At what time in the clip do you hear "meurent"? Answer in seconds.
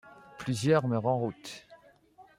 0.87-1.05